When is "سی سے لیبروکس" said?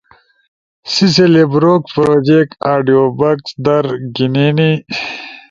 0.91-1.89